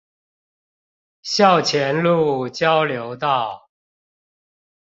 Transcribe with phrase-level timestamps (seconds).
[1.21, 3.69] 校前路交流道